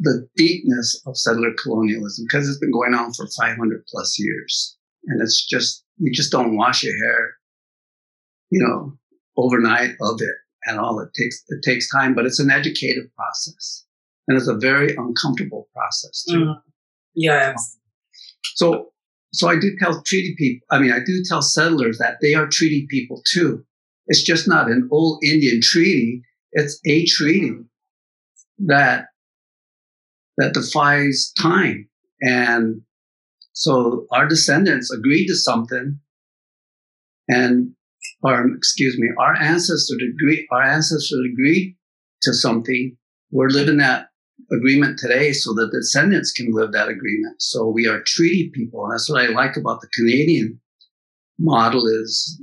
[0.00, 4.76] the deepness of settler colonialism because it's been going on for 500 plus years.
[5.06, 7.34] And it's just, you just don't wash your hair,
[8.50, 8.96] you know,
[9.36, 11.00] overnight of it at all.
[11.00, 13.84] It takes, it takes time, but it's an educative process
[14.28, 16.44] and it's a very uncomfortable process too.
[16.44, 16.60] Mm.
[17.14, 17.78] Yes.
[18.54, 18.92] So
[19.32, 22.46] so I do tell treaty people, I mean, I do tell settlers that they are
[22.46, 23.64] treaty people too.
[24.06, 26.22] It's just not an old Indian treaty.
[26.52, 27.52] It's a treaty
[28.66, 29.06] that,
[30.38, 31.88] that defies time.
[32.22, 32.82] And
[33.52, 36.00] so our descendants agreed to something
[37.28, 37.72] and,
[38.22, 41.76] or excuse me, our ancestors agreed, our ancestors agreed
[42.22, 42.96] to something.
[43.30, 44.08] We're living that
[44.50, 47.42] agreement today so that descendants can live that agreement.
[47.42, 48.84] So we are treaty people.
[48.84, 50.60] And that's what I like about the Canadian
[51.38, 52.40] model is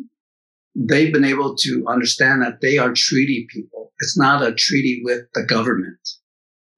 [0.76, 3.92] they've been able to understand that they are treaty people.
[4.00, 6.00] It's not a treaty with the government.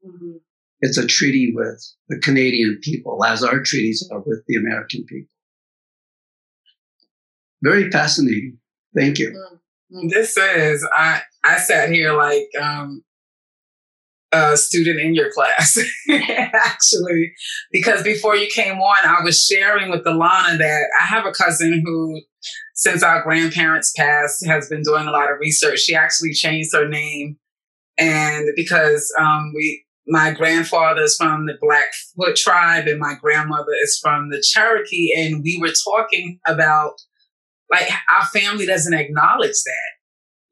[0.06, 0.38] Mm-hmm.
[0.82, 5.30] It's a treaty with the Canadian people, as our treaties are with the American people.
[7.64, 8.60] Very fascinating.
[8.96, 9.32] Thank you.
[9.92, 10.08] Mm-hmm.
[10.10, 13.04] This is I I sat here like um,
[14.32, 17.34] a student in your class, actually,
[17.72, 21.82] because before you came on, I was sharing with Alanna that I have a cousin
[21.84, 22.22] who,
[22.76, 25.80] since our grandparents passed, has been doing a lot of research.
[25.80, 27.38] She actually changed her name,
[27.98, 34.00] and because um, we my grandfather is from the Blackfoot tribe and my grandmother is
[34.02, 35.12] from the Cherokee.
[35.16, 36.94] And we were talking about
[37.70, 39.92] like our family doesn't acknowledge that,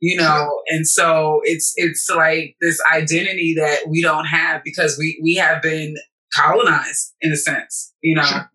[0.02, 0.62] you know?
[0.68, 5.62] And so it's, it's like this identity that we don't have because we, we have
[5.62, 5.96] been
[6.36, 8.24] colonized in a sense, you know?
[8.24, 8.52] Sure.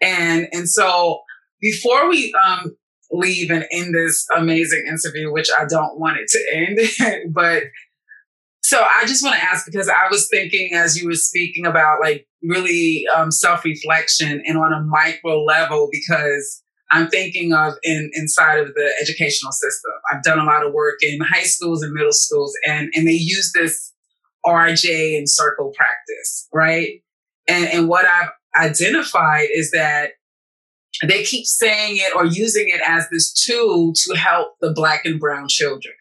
[0.00, 1.20] And, and so
[1.60, 2.76] before we, um,
[3.12, 7.64] leave and end this amazing interview, which I don't want it to end, but
[8.64, 12.00] so I just want to ask because I was thinking as you were speaking about
[12.00, 18.10] like really um, self reflection and on a micro level because I'm thinking of in
[18.14, 19.92] inside of the educational system.
[20.12, 23.12] I've done a lot of work in high schools and middle schools, and and they
[23.12, 23.92] use this
[24.46, 27.02] RJ and circle practice, right?
[27.48, 30.10] And and what I've identified is that
[31.08, 35.18] they keep saying it or using it as this tool to help the black and
[35.18, 35.94] brown children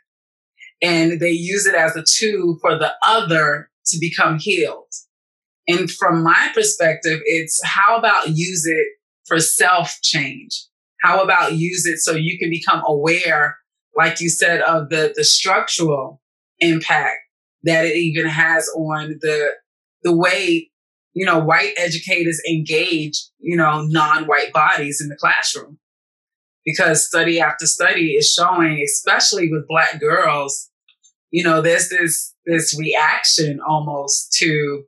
[0.82, 4.92] and they use it as a tool for the other to become healed.
[5.68, 8.88] And from my perspective, it's how about use it
[9.26, 10.66] for self change?
[11.02, 13.58] How about use it so you can become aware,
[13.96, 16.22] like you said, of the, the structural
[16.60, 17.18] impact
[17.64, 19.52] that it even has on the,
[20.04, 20.70] the way,
[21.14, 25.78] you know, white educators engage, you know, non-white bodies in the classroom.
[26.66, 30.71] Because study after study is showing, especially with black girls,
[31.32, 34.84] you know, there's this, this reaction almost to,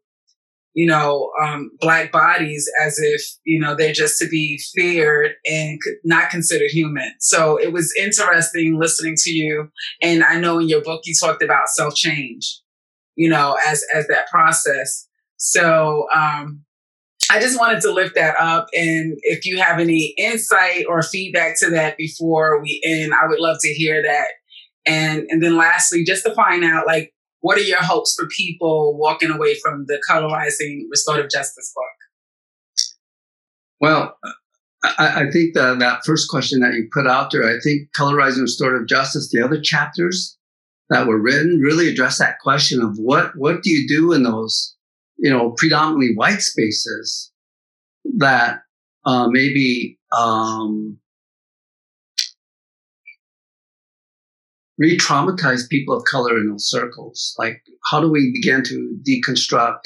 [0.74, 5.80] you know, um, black bodies as if, you know, they're just to be feared and
[6.04, 7.12] not considered human.
[7.20, 9.70] So it was interesting listening to you.
[10.02, 12.60] And I know in your book, you talked about self change,
[13.16, 15.08] you know, as, as that process.
[15.38, 16.64] So, um,
[17.32, 18.68] I just wanted to lift that up.
[18.74, 23.40] And if you have any insight or feedback to that before we end, I would
[23.40, 24.28] love to hear that
[24.86, 28.98] and, and then lastly, just to find out, like, what are your hopes for people
[28.98, 31.86] walking away from the colorizing restorative justice book?
[33.82, 34.18] Well,
[34.84, 38.42] I, I think that that first question that you put out there, I think colorizing
[38.42, 40.38] restorative justice, the other chapters
[40.90, 44.76] that were written really address that question of what, what do you do in those,
[45.18, 47.32] you know, predominantly white spaces
[48.18, 48.60] that
[49.06, 50.98] uh, maybe um,
[54.78, 57.36] re-traumatize people of color in those circles.
[57.38, 59.82] Like, how do we begin to deconstruct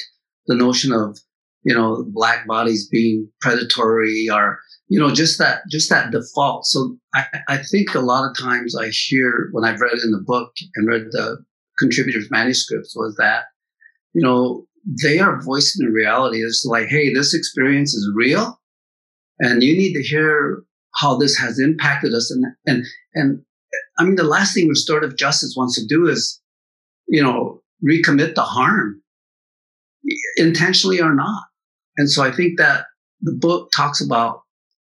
[0.48, 1.20] the notion of,
[1.64, 6.66] you know, black bodies being predatory or, you know, just that, just that default.
[6.66, 10.24] So I, I think a lot of times I hear when I've read in the
[10.26, 11.44] book and read the
[11.78, 13.44] contributors' manuscripts was that,
[14.14, 14.66] you know,
[15.04, 16.38] they are voicing the reality.
[16.38, 18.58] It's like, hey, this experience is real,
[19.40, 20.64] and you need to hear
[20.96, 22.32] how this has impacted us.
[22.32, 23.42] And and and
[24.00, 26.42] I mean, the last thing restorative justice wants to do is,
[27.08, 29.02] you know, recommit the harm,
[30.38, 31.44] intentionally or not.
[31.98, 32.86] And so I think that
[33.22, 34.42] the book talks about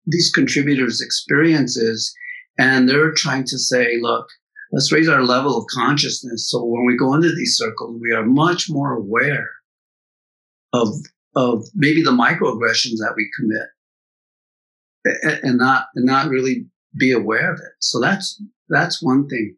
[0.06, 2.14] these contributors' experiences,
[2.58, 4.26] and they're trying to say, look,
[4.72, 6.50] let's raise our level of consciousness.
[6.50, 9.48] So when we go into these circles, we are much more aware
[10.72, 10.88] of
[11.38, 13.68] of maybe the microaggressions that we commit,
[15.44, 16.66] and not and not really
[16.98, 17.72] be aware of it.
[17.80, 19.56] So that's that's one thing.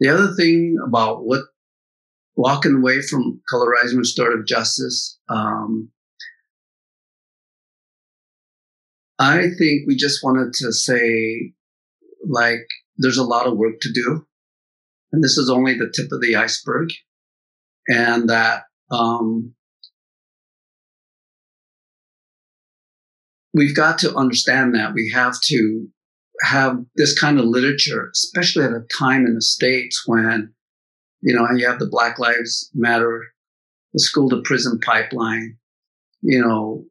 [0.00, 1.42] The other thing about what
[2.36, 5.90] walking away from colorizing restorative justice, um,
[9.18, 11.52] I think we just wanted to say,
[12.26, 12.66] like,
[12.96, 14.26] there's a lot of work to do,
[15.12, 16.88] and this is only the tip of the iceberg,
[17.88, 19.54] and that um,
[23.54, 25.88] we've got to understand that we have to
[26.42, 30.52] have this kind of literature, especially at a time in the States when,
[31.20, 33.24] you know, you have the Black Lives Matter,
[33.92, 35.56] the school to prison pipeline,
[36.22, 36.84] you know,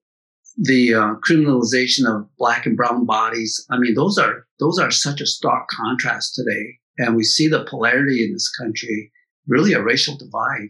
[0.58, 3.66] the uh, criminalization of black and brown bodies.
[3.72, 6.78] I mean, those are, those are such a stark contrast today.
[6.98, 9.12] And we see the polarity in this country,
[9.48, 10.70] really a racial divide.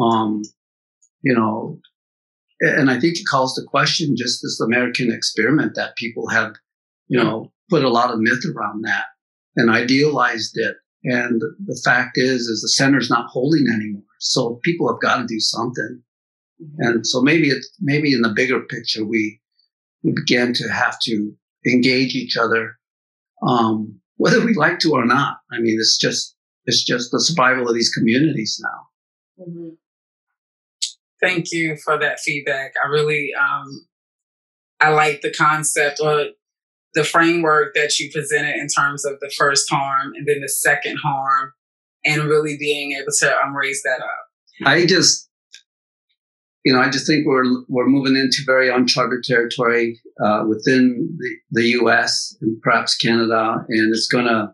[0.00, 0.42] Um,
[1.22, 1.78] you know,
[2.60, 6.54] and I think it calls to question just this American experiment that people have,
[7.08, 9.06] you know, put a lot of myth around that.
[9.56, 10.76] and idealized it.
[11.04, 14.02] And the fact is, is the center's not holding anymore.
[14.18, 16.02] So people have got to do something.
[16.62, 16.82] Mm-hmm.
[16.82, 19.40] And so maybe it's maybe in the bigger picture, we
[20.02, 21.32] we began to have to
[21.66, 22.76] engage each other,
[23.46, 25.38] um, whether we like to or not.
[25.52, 29.44] I mean, it's just it's just the survival of these communities now.
[29.44, 29.68] Mm-hmm.
[31.20, 32.72] Thank you for that feedback.
[32.82, 33.86] I really um,
[34.80, 36.26] I like the concept or
[36.96, 40.96] the framework that you presented in terms of the first harm and then the second
[40.96, 41.52] harm,
[42.04, 44.26] and really being able to um, raise that up.
[44.64, 45.26] I just
[46.64, 51.36] you know, I just think we're we're moving into very uncharted territory uh, within the,
[51.52, 52.36] the U.S.
[52.40, 54.52] and perhaps Canada, and it's gonna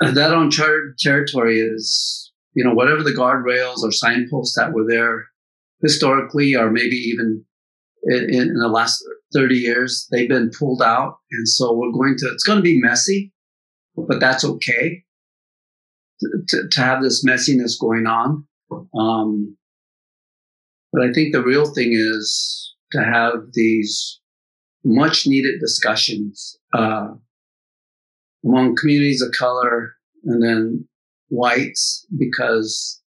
[0.00, 5.26] that uncharted territory is you know whatever the guardrails or signposts that were there
[5.82, 7.44] historically, or maybe even
[8.04, 12.30] in, in the last thirty years, they've been pulled out, and so we're going to.
[12.32, 13.32] It's going to be messy,
[13.96, 15.04] but that's okay
[16.20, 18.46] to, to, to have this messiness going on.
[18.98, 19.56] Um,
[20.92, 24.20] but I think the real thing is to have these
[24.84, 27.08] much needed discussions uh,
[28.44, 30.88] among communities of color and then
[31.28, 33.02] whites because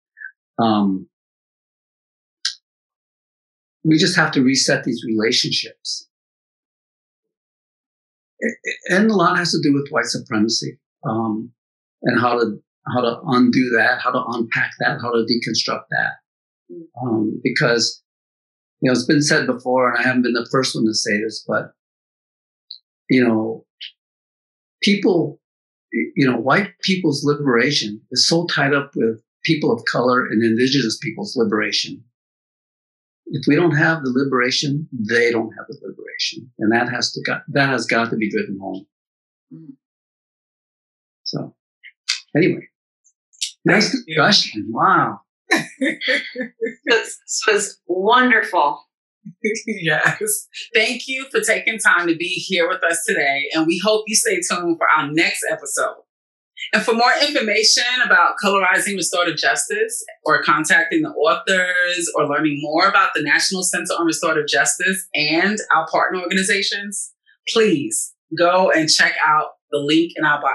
[0.57, 1.07] um,
[3.83, 6.07] we just have to reset these relationships.
[8.89, 11.51] And a lot has to do with white supremacy um,
[12.03, 12.57] and how to
[12.93, 16.13] how to undo that, how to unpack that, how to deconstruct that
[17.01, 18.01] um, because
[18.81, 21.21] you know it's been said before, and I haven't been the first one to say
[21.21, 21.71] this, but
[23.09, 23.65] you know,
[24.81, 25.39] people,
[25.91, 30.97] you know, white people's liberation is so tied up with people of color and indigenous
[30.97, 32.03] people's liberation.
[33.35, 37.21] If we don't have the liberation, they don't have the liberation, and that has to
[37.21, 38.87] got, that has got to be driven home.
[41.23, 41.53] So,
[42.35, 42.67] anyway,
[43.65, 44.69] nice discussion.
[44.71, 45.19] Wow
[46.85, 48.81] this was wonderful.
[49.67, 50.47] yes.
[50.73, 53.49] Thank you for taking time to be here with us today.
[53.53, 56.04] And we hope you stay tuned for our next episode.
[56.73, 62.87] And for more information about colorizing restorative justice or contacting the authors or learning more
[62.87, 67.13] about the National Center on Restorative Justice and our partner organizations,
[67.53, 70.51] please go and check out the link in our bio.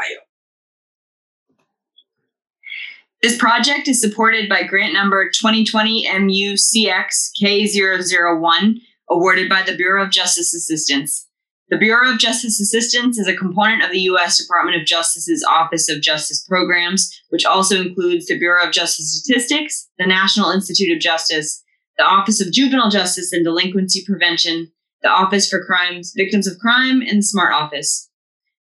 [3.23, 8.81] This project is supported by grant number 2020 MUCX K001,
[9.11, 11.27] awarded by the Bureau of Justice Assistance.
[11.71, 14.37] The Bureau of Justice Assistance is a component of the U.S.
[14.43, 19.89] Department of Justice's Office of Justice Programs, which also includes the Bureau of Justice Statistics,
[19.97, 21.63] the National Institute of Justice,
[21.97, 27.03] the Office of Juvenile Justice and Delinquency Prevention, the Office for Crimes, Victims of Crime,
[27.03, 28.11] and the SMART Office.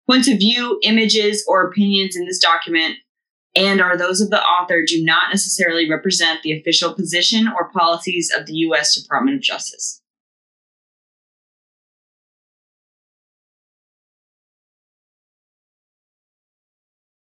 [0.06, 2.96] Points of view, images, or opinions in this document
[3.56, 8.30] and are those of the author do not necessarily represent the official position or policies
[8.36, 9.00] of the U.S.
[9.00, 10.01] Department of Justice.